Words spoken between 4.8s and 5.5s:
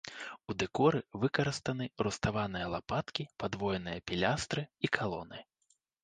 і калоны.